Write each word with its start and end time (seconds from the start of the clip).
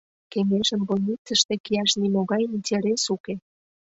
Кеҥежым 0.31 0.81
больницыште 0.87 1.53
кияш 1.63 1.91
нимогай 2.01 2.43
интерес 2.55 3.03
уке. 3.15 3.35